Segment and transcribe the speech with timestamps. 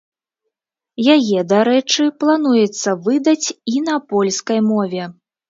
[1.15, 5.03] Яе, дарэчы, плануецца выдаць і на польскай мове.